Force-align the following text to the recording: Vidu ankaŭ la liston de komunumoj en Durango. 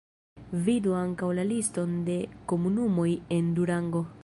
Vidu 0.69 0.93
ankaŭ 0.99 1.29
la 1.41 1.45
liston 1.51 1.93
de 2.09 2.17
komunumoj 2.53 3.09
en 3.39 3.53
Durango. 3.61 4.05